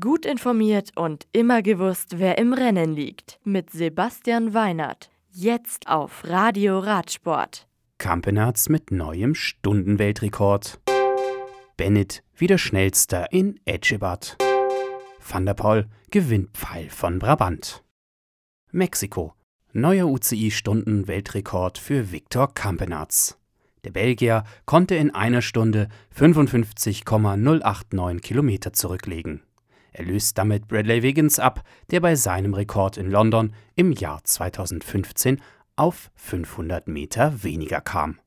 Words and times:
Gut 0.00 0.24
informiert 0.24 0.92
und 0.96 1.26
immer 1.32 1.60
gewusst, 1.60 2.18
wer 2.18 2.38
im 2.38 2.54
Rennen 2.54 2.94
liegt. 2.94 3.38
Mit 3.44 3.68
Sebastian 3.68 4.54
Weinert. 4.54 5.10
Jetzt 5.30 5.88
auf 5.88 6.22
Radio 6.24 6.78
Radsport. 6.78 7.68
Kampenarz 7.98 8.70
mit 8.70 8.90
neuem 8.90 9.34
Stundenweltrekord. 9.34 10.80
Bennett 11.76 12.22
wieder 12.34 12.56
schnellster 12.56 13.30
in 13.30 13.60
Edgebad. 13.66 14.38
Van 15.20 15.44
der 15.44 15.52
Poel 15.52 15.90
gewinnt 16.10 16.56
Pfeil 16.56 16.88
von 16.88 17.18
Brabant. 17.18 17.84
Mexiko. 18.72 19.34
Neuer 19.74 20.06
UCI-Stundenweltrekord 20.06 21.76
für 21.76 22.10
Viktor 22.10 22.54
Kampenarz. 22.54 23.38
Der 23.84 23.90
Belgier 23.90 24.44
konnte 24.64 24.94
in 24.94 25.10
einer 25.10 25.42
Stunde 25.42 25.90
55,089 26.08 28.22
Kilometer 28.22 28.72
zurücklegen. 28.72 29.42
Er 29.94 30.04
löst 30.04 30.36
damit 30.38 30.66
Bradley 30.66 31.02
Wiggins 31.02 31.38
ab, 31.38 31.62
der 31.90 32.00
bei 32.00 32.16
seinem 32.16 32.52
Rekord 32.52 32.96
in 32.96 33.10
London 33.10 33.54
im 33.76 33.92
Jahr 33.92 34.22
2015 34.24 35.40
auf 35.76 36.10
500 36.16 36.88
Meter 36.88 37.44
weniger 37.44 37.80
kam. 37.80 38.18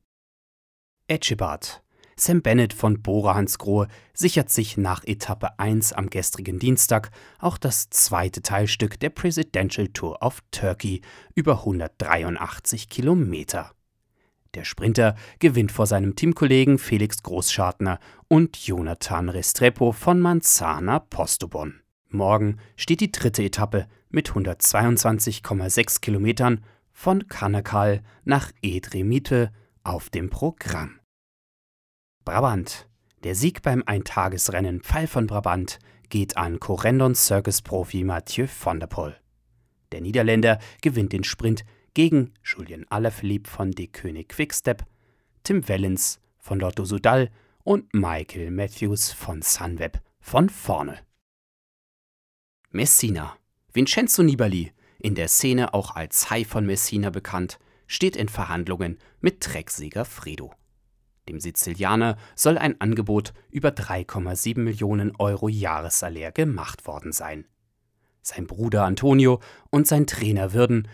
Etchebart. 1.08 1.84
Sam 2.16 2.42
Bennett 2.42 2.74
von 2.74 3.04
Bora 3.04 3.36
Hansgrohe 3.36 3.88
sichert 4.14 4.50
sich 4.50 4.78
nach 4.78 5.04
Etappe 5.04 5.60
1 5.60 5.94
am 5.94 6.10
gestrigen 6.10 6.58
Dienstag 6.58 7.12
auch 7.38 7.58
das 7.58 7.90
zweite 7.90 8.42
Teilstück 8.42 9.00
der 9.00 9.10
Presidential 9.10 9.90
Tour 9.90 10.24
of 10.24 10.42
Turkey 10.52 11.02
über 11.36 11.60
183 11.60 12.90
Kilometer. 12.90 13.72
Der 14.58 14.66
Sprinter 14.66 15.16
gewinnt 15.38 15.72
vor 15.72 15.86
seinem 15.86 16.16
Teamkollegen 16.16 16.80
Felix 16.80 17.22
Großschartner 17.22 18.00
und 18.28 18.58
Jonathan 18.58 19.30
Restrepo 19.30 19.92
von 19.92 20.20
Manzana 20.20 20.98
Postobon. 20.98 21.82
Morgen 22.10 22.58
steht 22.76 23.02
die 23.02 23.12
dritte 23.12 23.44
Etappe 23.44 23.86
mit 24.10 24.32
122,6 24.32 26.02
Kilometern 26.02 26.64
von 26.92 27.28
Kannakal 27.28 28.02
nach 28.24 28.52
Edremite 28.64 29.52
auf 29.84 30.10
dem 30.10 30.32
Programm. 30.32 31.00
Brabant. 32.26 32.88
Der 33.24 33.36
Sieg 33.36 33.62
beim 33.62 33.84
Eintagesrennen 33.86 34.82
Pfeil 34.82 35.06
von 35.06 35.28
Brabant 35.28 35.78
geht 36.10 36.36
an 36.36 36.60
Corendon 36.60 37.14
Circus 37.14 37.62
Profi 37.62 38.04
Mathieu 38.04 38.48
van 38.60 38.80
der 38.80 38.88
Poel. 38.88 39.18
Der 39.92 40.02
Niederländer 40.02 40.58
gewinnt 40.82 41.14
den 41.14 41.24
Sprint 41.24 41.64
gegen 41.98 42.32
Julien 42.44 42.86
Alaphilippe 42.92 43.50
von 43.50 43.72
De 43.72 43.88
König 43.88 44.30
Quickstep, 44.30 44.86
Tim 45.42 45.68
Wellens 45.68 46.20
von 46.38 46.60
Lotto 46.60 46.86
Sudal 46.86 47.32
und 47.64 47.92
Michael 47.92 48.52
Matthews 48.52 49.12
von 49.12 49.42
Sunweb 49.42 50.00
von 50.20 50.48
vorne. 50.48 51.00
Messina. 52.70 53.36
Vincenzo 53.74 54.22
Nibali, 54.22 54.74
in 55.00 55.16
der 55.16 55.28
Szene 55.28 55.74
auch 55.74 55.96
als 55.96 56.30
Hai 56.30 56.46
von 56.46 56.68
Messina 56.68 57.10
bekannt, 57.10 57.58
steht 57.88 58.16
in 58.16 58.30
Verhandlungen 58.30 59.00
mit 59.20 59.42
Trecksieger 59.42 60.06
Fredo. 60.06 60.54
Dem 61.28 61.40
Sizilianer 61.40 62.16
soll 62.36 62.60
ein 62.60 62.80
Angebot 62.80 63.34
über 63.50 63.70
3,7 63.70 64.60
Millionen 64.60 65.16
Euro 65.16 65.50
Jahressalär 65.50 66.32
gemacht 66.32 66.86
worden 66.86 67.12
sein. 67.12 67.48
Sein 68.22 68.46
Bruder 68.46 68.84
Antonio 68.84 69.40
und 69.72 69.88
sein 69.88 70.06
Trainer 70.06 70.54
würden, 70.54 70.88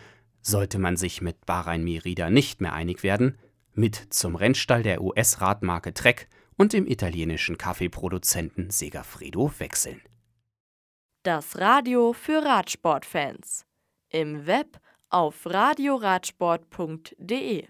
sollte 0.43 0.77
man 0.77 0.97
sich 0.97 1.21
mit 1.21 1.47
Bahrain 1.47 1.83
Merida 1.83 2.29
nicht 2.29 2.61
mehr 2.61 2.73
einig 2.73 3.01
werden, 3.01 3.39
mit 3.73 4.13
zum 4.13 4.35
Rennstall 4.35 4.83
der 4.83 5.01
US-Radmarke 5.01 5.95
Trek 5.95 6.29
und 6.57 6.73
dem 6.73 6.85
italienischen 6.85 7.57
Kaffeeproduzenten 7.57 8.69
Segafredo 8.69 9.51
wechseln. 9.57 9.99
Das 11.23 11.57
Radio 11.57 12.13
für 12.13 12.43
Radsportfans. 12.43 13.65
Im 14.09 14.45
Web 14.45 14.79
auf 15.09 15.45
radioradsport.de 15.45 17.67